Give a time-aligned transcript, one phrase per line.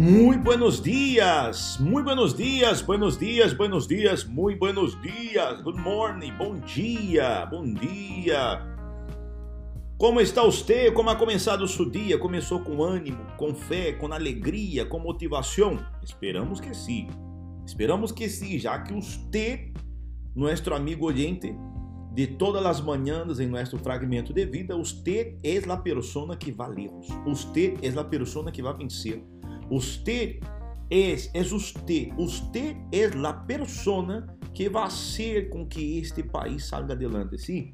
[0.00, 6.32] Muy buenos dias, muy buenos dias, buenos dias, buenos dias, muy buenos dias, good morning,
[6.38, 8.66] bom dia, bom dia.
[9.98, 10.90] Como está você?
[10.90, 12.16] Como ha começado o seu dia?
[12.16, 15.78] Começou com ânimo, com fé, com alegria, com motivação?
[16.02, 17.06] Esperamos que sim.
[17.66, 19.70] Esperamos que sim, já que você,
[20.34, 21.54] nosso amigo oyente,
[22.14, 26.70] de todas as manhãs em nosso fragmento de vida, você é a persona que vai
[26.70, 27.06] lejos.
[27.26, 29.22] Você é a persona que vai vencer.
[29.70, 30.40] Usted
[30.90, 32.12] es, es usted.
[32.18, 37.38] Usted es la persona que vai fazer com que este país salga adelante.
[37.38, 37.72] Sim?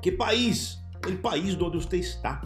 [0.00, 0.78] Que país?
[1.06, 2.40] O país onde você está.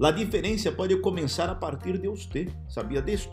[0.00, 2.46] A diferença pode começar a partir de você.
[2.68, 3.32] Sabia disto?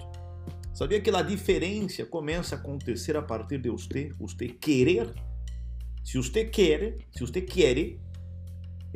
[0.74, 4.12] Sabia que a diferença começa a acontecer a partir de você?
[4.18, 5.14] Você querer.
[6.04, 7.98] Se você quer, se você quer,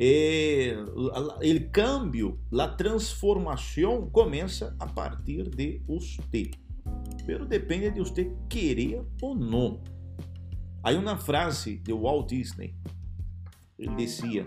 [0.02, 6.50] é, o câmbio, a transformação começa a partir de você.
[7.26, 9.82] Pero depende de você querer ou não.
[10.82, 12.74] Há uma frase de Walt Disney.
[13.78, 14.46] Ele dizia,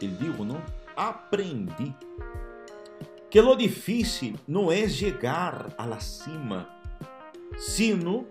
[0.00, 0.60] ele dijo, não?
[0.96, 1.94] Aprendi
[3.30, 6.68] que lo difícil não é chegar a la cima,
[7.56, 8.26] sino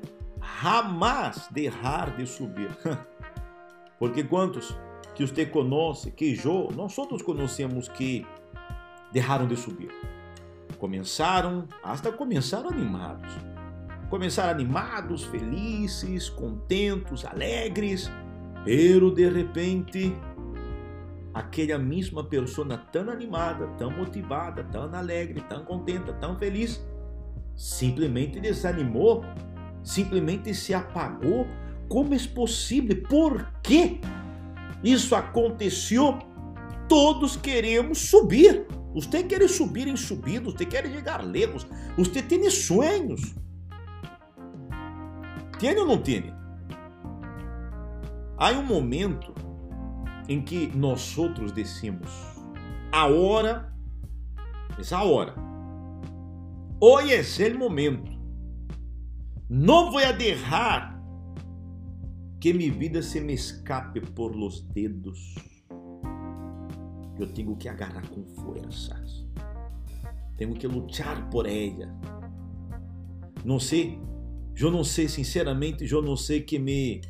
[0.62, 2.70] jamais deixar de subir.
[3.98, 4.76] Porque quantos
[5.30, 8.26] que você conhece, que eu, nós outros conhecemos que
[9.12, 9.92] deixaram de subir.
[10.78, 13.32] Começaram, hasta começaram animados.
[14.10, 18.12] Começaram animados, felizes, contentos, alegres,
[18.66, 20.14] pero de repente
[21.34, 26.84] aquela mesma pessoa tão animada, tão motivada, tão alegre, tão contenta, tão feliz,
[27.56, 29.24] simplesmente desanimou,
[29.84, 31.48] simplesmente se apagou.
[31.88, 33.02] Como é possível?
[33.08, 34.00] Por quê?
[34.84, 36.18] Isso aconteceu.
[36.88, 38.66] Todos queremos subir.
[38.94, 41.66] Você quer subir em subido, você quer chegar lejos,
[41.98, 43.34] você tem sonhos.
[45.60, 46.34] Tem ou não tem?
[48.38, 49.34] Há um momento
[50.28, 52.10] em que nós outros decimos:
[52.92, 53.74] a hora,
[54.78, 55.36] é a hora.
[56.82, 58.12] Hoje é o momento.
[59.50, 61.01] Não vou deixar
[62.42, 65.36] que minha vida se me escape por los dedos.
[67.20, 69.24] Eu tenho que agarrar com forças.
[70.38, 71.88] Tenho que lutar por ela.
[73.46, 74.00] Não sei,
[74.60, 77.02] eu não sei sinceramente, eu não sei que me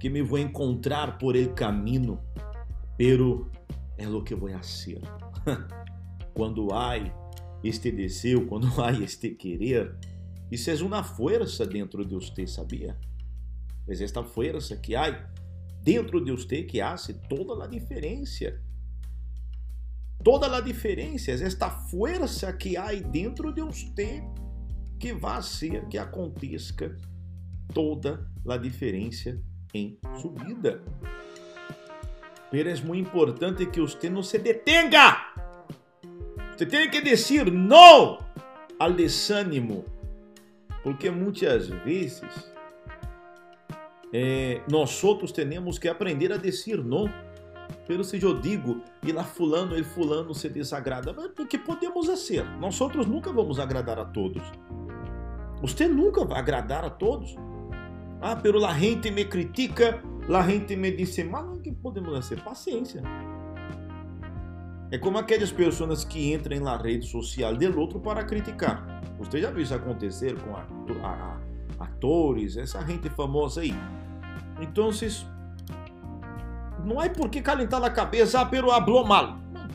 [0.00, 2.18] que me vou encontrar por el caminho,
[2.98, 3.48] pero
[3.96, 5.00] é o que vou fazer.
[6.34, 6.94] quando há
[7.62, 9.96] este desejo, quando há este querer,
[10.50, 12.98] isso é uma força dentro de você, sabia?
[13.86, 15.10] Mas esta força que há
[15.82, 18.58] dentro de você que hace toda a diferença.
[20.22, 24.22] Toda a diferença, esta força que há dentro de você
[24.98, 26.96] que vai ser que aconteça
[27.74, 29.38] toda a diferença
[29.74, 30.82] em sua vida.
[32.50, 35.16] Pero é muito importante que você não se detenga.
[36.56, 38.24] Você tem que dizer não
[38.78, 39.84] ao desânimo,
[40.82, 42.53] porque muitas vezes
[44.16, 47.12] é, nós outros temos que aprender a dizer não.
[47.84, 52.44] Pelo se eu digo, e lá fulano, ele fulano se desagrada, mas porque podemos ser.
[52.60, 54.42] Nós outros nunca vamos agradar a todos.
[55.60, 57.34] Você nunca vai agradar a todos.
[58.20, 62.40] Ah, pero la gente me critica, la gente me dice mal, o que podemos fazer?
[62.40, 63.02] Paciência.
[64.92, 69.02] É como aquelas pessoas que entram na rede social do outro para criticar.
[69.18, 70.64] Você já viu isso acontecer com a,
[71.02, 71.40] a,
[71.78, 73.74] atores, essa gente famosa aí?
[74.60, 74.90] Então,
[76.84, 79.38] não é porque calentar a cabeça, ah, pero hablou mal.
[79.52, 79.68] Não,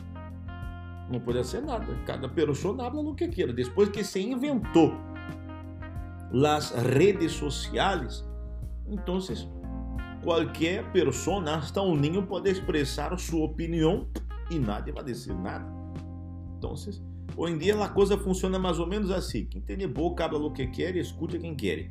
[1.12, 1.86] não pode ser nada.
[2.06, 3.52] Cada pessoa habla o que queira.
[3.52, 4.94] Depois que se inventou
[6.46, 8.24] as redes sociais,
[8.86, 9.18] então
[10.22, 14.08] qualquer pessoa, hasta um ninho, pode expressar sua opinião
[14.50, 15.79] e nadie vai dizer nada.
[16.60, 16.74] Então,
[17.38, 20.52] hoje em dia a coisa funciona mais ou menos assim: quem tem boca habla o
[20.52, 21.90] que quer e escuta quem quer.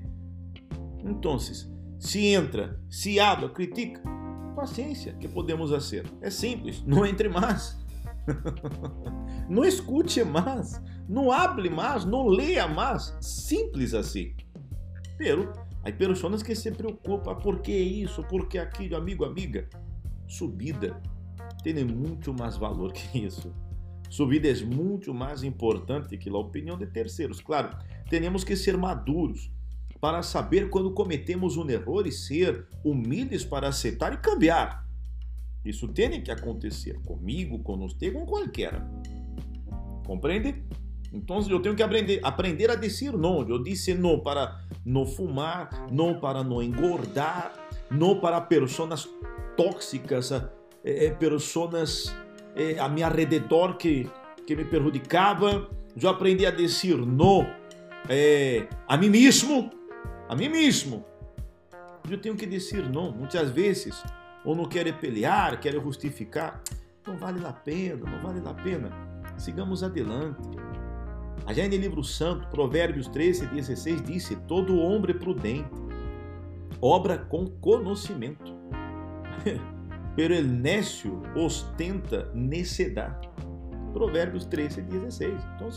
[1.03, 3.99] Então, se entra, se habla, critica,
[4.55, 6.05] paciência, que podemos fazer?
[6.21, 7.79] É simples, não entre mais.
[9.49, 14.35] não escute mais, não hable mais, não leia mais, simples assim.
[15.17, 15.51] Pero
[15.83, 19.67] há pessoas que se preocupam, por que isso, por que aquilo, amigo, amiga.
[20.27, 21.01] Subida
[21.63, 23.51] tem muito mais valor que isso.
[24.09, 27.39] Subida é muito mais importante que a opinião de terceiros.
[27.39, 27.77] Claro,
[28.09, 29.51] temos que ser maduros
[30.01, 34.87] para saber quando cometemos um erro e ser humildes para aceitar e cambiar.
[35.63, 38.81] Isso tem que acontecer comigo, com você, com qualquer.
[40.05, 40.63] Compreende?
[41.11, 43.47] Então eu tenho que aprender, aprender a dizer não.
[43.47, 47.53] Eu disse não para não fumar, não para não engordar,
[47.91, 49.07] não para pessoas
[49.57, 50.31] tóxicas,
[50.83, 52.15] eh, pessoas
[52.55, 54.09] eh, a meu redor que,
[54.45, 55.67] que me prejudicavam.
[56.01, 57.45] Eu aprendi a dizer não
[58.07, 59.69] eh, a mim mesmo,
[60.27, 61.05] a mim mesmo.
[62.09, 63.11] Eu tenho que dizer não.
[63.11, 64.03] Muitas vezes,
[64.43, 66.61] ou não quero pelear, quero justificar.
[67.05, 68.89] Não vale a pena, não vale a pena.
[69.37, 70.47] Sigamos adelante.
[71.45, 75.69] Allá no livro santo, Provérbios 13, 16, disse: Todo homem prudente
[76.81, 78.55] obra com conhecimento,
[80.19, 83.29] pero el necio ostenta necedade.
[83.93, 85.33] Provérbios 13, 16.
[85.55, 85.69] Então,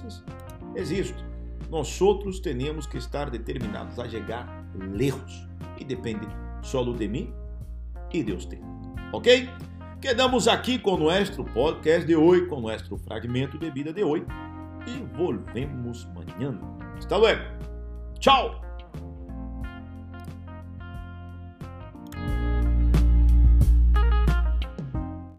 [0.75, 1.25] isto.
[1.71, 5.49] Nós outros temos que estar determinados a chegar lejos.
[5.79, 6.27] E depende
[6.61, 7.33] só de mim
[8.13, 8.59] e de você.
[9.13, 9.49] Ok?
[10.01, 14.03] Quedamos aqui com o nosso podcast de hoje, com o nosso fragmento de vida de
[14.03, 14.27] hoje.
[14.89, 16.59] E volvemos amanhã.
[16.99, 17.43] Hasta luego.
[18.19, 18.72] Tchau!